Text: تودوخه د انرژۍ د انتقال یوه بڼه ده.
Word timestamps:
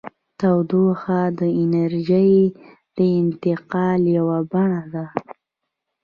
تودوخه 0.39 1.21
د 1.39 1.41
انرژۍ 1.61 2.35
د 2.97 2.97
انتقال 3.19 4.01
یوه 4.17 4.37
بڼه 4.51 4.81
ده. 4.93 5.05